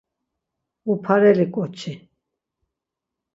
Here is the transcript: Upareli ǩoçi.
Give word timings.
Upareli 0.93 1.45
ǩoçi. 1.53 1.93